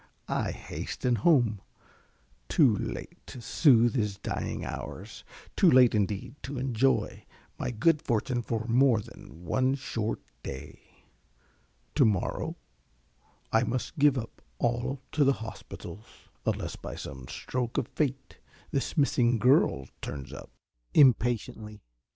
I 0.27 0.49
hasten 0.49 1.17
home 1.17 1.61
too 2.49 2.75
late 2.75 3.19
to 3.27 3.39
soothe 3.39 3.93
his 3.93 4.17
dying 4.17 4.65
hours; 4.65 5.23
too 5.55 5.69
late 5.69 5.93
indeed 5.93 6.33
to 6.41 6.57
enjoy 6.57 7.23
my 7.59 7.69
good 7.69 8.01
fortune 8.01 8.41
for 8.41 8.65
more 8.65 8.99
than 8.99 9.45
one 9.45 9.75
short 9.75 10.19
day. 10.41 11.03
To 11.93 12.03
morrow 12.05 12.55
I 13.53 13.61
must 13.61 13.99
give 13.99 14.17
up 14.17 14.41
all 14.57 15.03
to 15.11 15.23
the 15.23 15.33
hospitals, 15.33 16.07
unless 16.47 16.75
by 16.75 16.95
some 16.95 17.27
stroke 17.27 17.77
of 17.77 17.87
Fate 17.89 18.39
this 18.71 18.97
missing 18.97 19.37
girl 19.37 19.87
turns 20.01 20.33
up. 20.33 20.49
(_Impatiently. 20.95 21.79